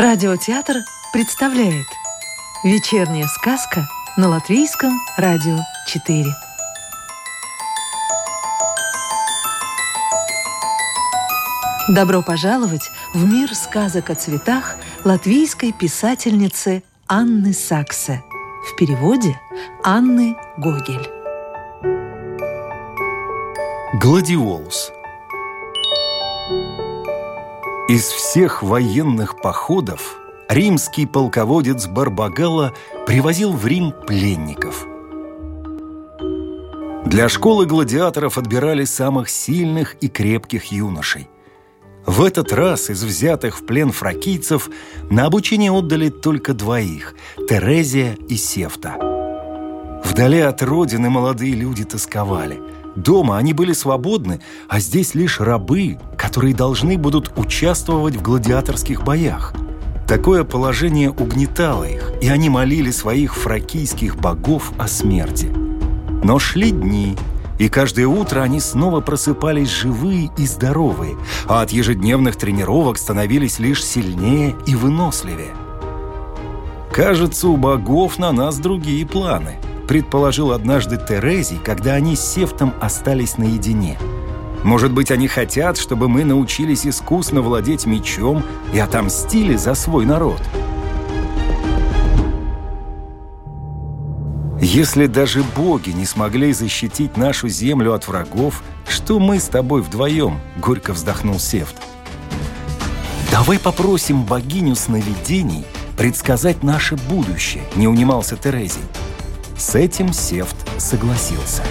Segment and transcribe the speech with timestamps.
[0.00, 0.76] Радиотеатр
[1.12, 1.84] представляет
[2.64, 3.86] Вечерняя сказка
[4.16, 5.58] на Латвийском радио
[5.88, 6.24] 4
[11.90, 18.24] Добро пожаловать в мир сказок о цветах латвийской писательницы Анны Саксе.
[18.72, 19.38] В переводе
[19.84, 21.10] Анны Гогель.
[24.00, 24.92] Гладиолус
[27.90, 30.16] Из всех военных походов
[30.48, 32.72] римский полководец Барбагала
[33.04, 34.86] привозил в Рим пленников.
[37.04, 41.28] Для школы гладиаторов отбирали самых сильных и крепких юношей.
[42.06, 44.70] В этот раз из взятых в плен фракийцев
[45.10, 47.16] на обучение отдали только двоих–
[47.48, 48.94] Терезия и Сефта.
[50.04, 52.60] Вдали от родины молодые люди тосковали–
[52.96, 59.54] Дома они были свободны, а здесь лишь рабы, которые должны будут участвовать в гладиаторских боях.
[60.08, 65.46] Такое положение угнетало их, и они молили своих фракийских богов о смерти.
[66.24, 67.16] Но шли дни,
[67.60, 73.84] и каждое утро они снова просыпались живые и здоровые, а от ежедневных тренировок становились лишь
[73.84, 75.54] сильнее и выносливее.
[76.92, 79.58] Кажется, у богов на нас другие планы–
[79.90, 83.98] предположил однажды Терезий, когда они с Сефтом остались наедине.
[84.62, 90.40] Может быть, они хотят, чтобы мы научились искусно владеть мечом и отомстили за свой народ.
[94.60, 100.38] Если даже боги не смогли защитить нашу землю от врагов, что мы с тобой вдвоем?»—
[100.58, 101.74] горько вздохнул Сефт.
[103.32, 105.64] «Давай попросим богиню сновидений
[105.96, 108.82] предсказать наше будущее»,— не унимался Терезий.
[109.60, 111.62] С этим Сефт согласился.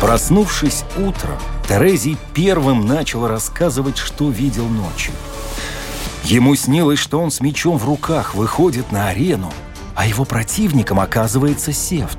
[0.00, 1.36] Проснувшись утром,
[1.68, 5.12] Терезий первым начал рассказывать, что видел ночью.
[6.24, 9.52] Ему снилось, что он с мечом в руках выходит на арену,
[9.94, 12.16] а его противником оказывается Сефт.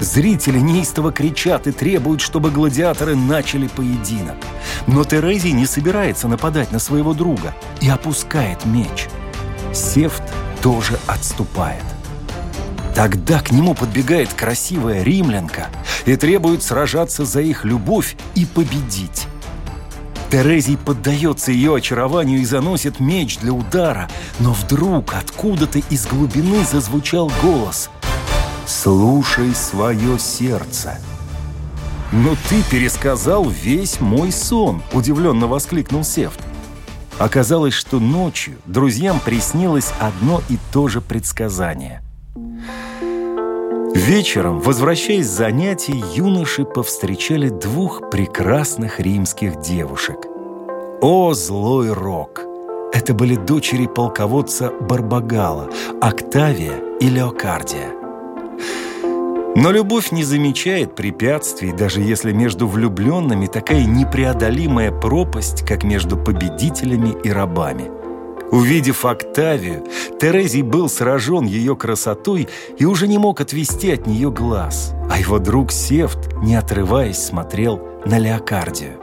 [0.00, 4.36] Зрители неистово кричат и требуют, чтобы гладиаторы начали поединок.
[4.86, 9.08] Но Терезий не собирается нападать на своего друга и опускает меч.
[9.74, 10.22] Сефт
[10.62, 11.84] тоже отступает.
[12.98, 15.68] Тогда к нему подбегает красивая римлянка
[16.04, 19.28] и требует сражаться за их любовь и победить.
[20.32, 24.10] Терезий поддается ее очарованию и заносит меч для удара,
[24.40, 27.88] но вдруг откуда-то из глубины зазвучал голос
[28.66, 30.98] «Слушай свое сердце».
[32.10, 36.40] «Но ты пересказал весь мой сон»,— удивленно воскликнул Сефт.
[37.16, 42.02] Оказалось, что ночью друзьям приснилось одно и то же предсказание—
[43.94, 50.26] Вечером, возвращаясь с занятий, юноши повстречали двух прекрасных римских девушек.
[51.00, 52.42] О, злой рок!
[52.92, 57.90] Это были дочери полководца Барбагала, Октавия и Леокардия.
[59.56, 67.16] Но любовь не замечает препятствий, даже если между влюбленными такая непреодолимая пропасть, как между победителями
[67.24, 67.90] и рабами–
[68.50, 69.84] Увидев Октавию,
[70.20, 72.48] Терезий был сражен ее красотой
[72.78, 77.80] и уже не мог отвести от нее глаз, а его друг Сефт, не отрываясь, смотрел
[78.06, 78.98] на Леокардию.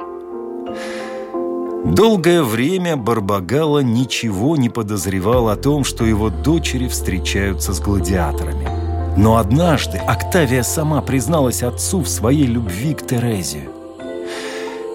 [1.85, 8.67] Долгое время Барбагала ничего не подозревал о том, что его дочери встречаются с гладиаторами.
[9.16, 13.75] Но однажды Октавия сама призналась отцу в своей любви к Терезию.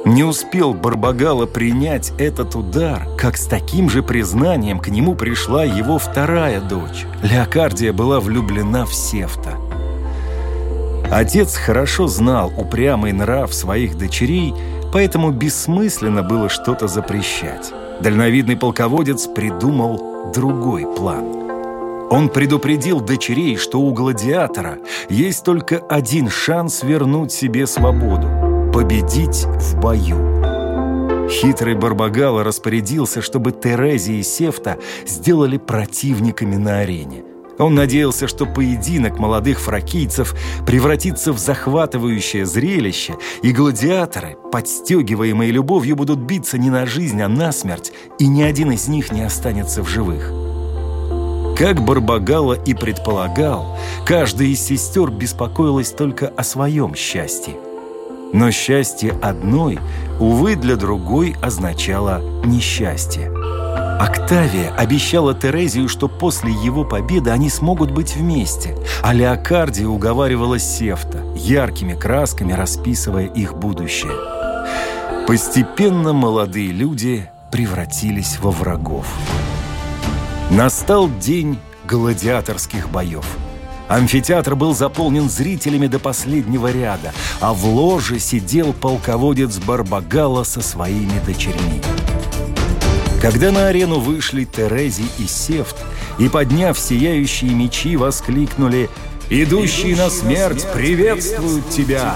[0.04, 5.98] Не успел Барбагала принять этот удар, как с таким же признанием к нему пришла его
[5.98, 7.04] вторая дочь.
[7.22, 9.58] Леокардия была влюблена в Сефта.
[11.10, 14.54] Отец хорошо знал упрямый нрав своих дочерей,
[14.92, 17.72] поэтому бессмысленно было что-то запрещать.
[18.00, 21.24] Дальновидный полководец придумал другой план.
[22.10, 24.78] Он предупредил дочерей, что у гладиатора
[25.10, 28.39] есть только один шанс вернуть себе свободу
[28.72, 31.28] победить в бою.
[31.28, 37.22] Хитрый Барбагала распорядился, чтобы Терези и Сефта сделали противниками на арене.
[37.58, 40.34] Он надеялся, что поединок молодых фракийцев
[40.66, 47.52] превратится в захватывающее зрелище, и гладиаторы, подстегиваемые любовью, будут биться не на жизнь, а на
[47.52, 50.32] смерть, и ни один из них не останется в живых.
[51.56, 53.76] Как Барбагала и предполагал,
[54.06, 57.56] каждая из сестер беспокоилась только о своем счастье.
[58.32, 59.78] Но счастье одной,
[60.18, 63.30] увы, для другой означало несчастье.
[64.00, 71.18] Октавия обещала Терезию, что после его победы они смогут быть вместе, а Леокардия уговаривала Сефта,
[71.36, 74.14] яркими красками расписывая их будущее.
[75.26, 79.06] Постепенно молодые люди превратились во врагов.
[80.50, 83.26] Настал день гладиаторских боев.
[83.90, 91.18] Амфитеатр был заполнен зрителями до последнего ряда, а в ложе сидел полководец Барбагала со своими
[91.26, 91.82] дочерьми.
[93.20, 95.74] Когда на арену вышли Терези и Сефт,
[96.20, 98.88] и, подняв сияющие мечи, воскликнули
[99.28, 102.14] «Идущие на смерть приветствуют тебя!»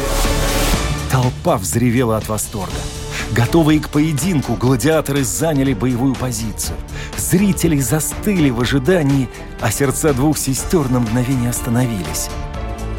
[1.10, 2.72] Толпа взревела от восторга.
[3.34, 6.76] Готовые к поединку, гладиаторы заняли боевую позицию.
[7.16, 9.28] Зрители застыли в ожидании,
[9.60, 12.30] а сердца двух сестер на мгновение остановились.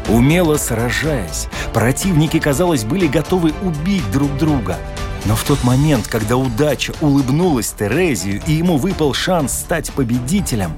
[0.08, 4.76] Умело сражаясь, противники, казалось, были готовы убить друг друга–
[5.26, 10.72] но в тот момент, когда удача улыбнулась Терезию и ему выпал шанс стать победителем,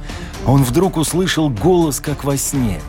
[0.46, 2.80] он вдруг услышал голос, как во сне.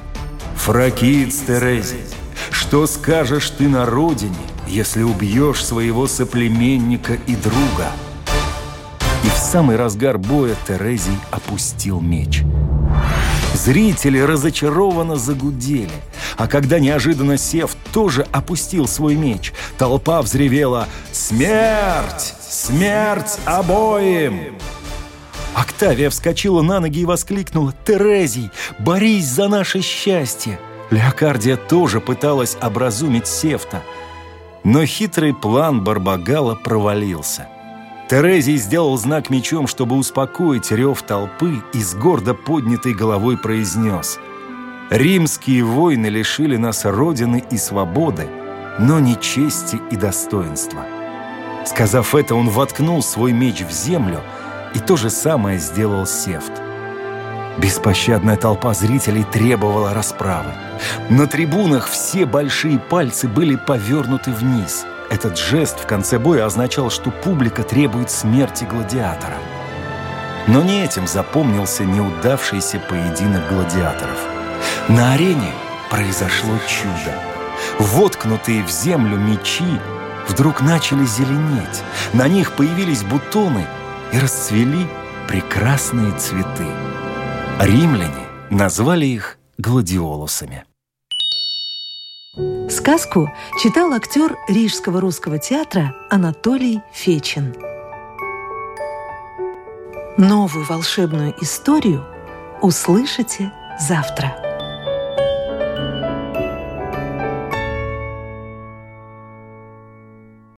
[0.55, 2.03] «Фракиц, Терезий,
[2.49, 4.35] что скажешь ты на родине,
[4.69, 7.91] если убьешь своего соплеменника и друга?»
[9.23, 12.43] И в самый разгар боя Терезий опустил меч.
[13.53, 15.91] Зрители разочарованно загудели.
[16.37, 22.33] А когда неожиданно Сев тоже опустил свой меч, толпа взревела «Смерть!
[22.49, 24.55] Смерть обоим!»
[25.53, 30.57] Октавия вскочила на ноги и воскликнула «Терезий, борись за наше счастье!»
[30.89, 33.81] Леокардия тоже пыталась образумить Сефта,
[34.63, 37.47] но хитрый план Барбагала провалился–
[38.09, 44.17] Терезий сделал знак мечом, чтобы успокоить рев толпы и с гордо поднятой головой произнес
[44.89, 48.27] «Римские войны лишили нас родины и свободы,
[48.79, 50.87] но не чести и достоинства».
[51.67, 54.21] Сказав это, он воткнул свой меч в землю,
[54.73, 56.51] и то же самое сделал Сефт.
[57.61, 60.51] Беспощадная толпа зрителей требовала расправы.
[61.09, 67.09] На трибунах все большие пальцы были повернуты вниз– этот жест в конце боя означал, что
[67.09, 69.37] публика требует смерти гладиатора.
[70.47, 74.19] Но не этим запомнился неудавшийся поединок гладиаторов.
[74.87, 75.51] На арене
[75.89, 77.15] произошло чудо.
[77.79, 79.79] Воткнутые в землю мечи
[80.27, 81.83] вдруг начали зеленеть.
[82.13, 83.65] На них появились бутоны
[84.13, 84.87] и расцвели
[85.27, 86.67] прекрасные цветы.
[87.59, 90.63] Римляне назвали их гладиолусами.
[92.69, 93.29] Сказку
[93.61, 97.53] читал актер Рижского русского театра Анатолий Фечин.
[100.17, 102.05] Новую волшебную историю
[102.61, 104.48] услышите завтра.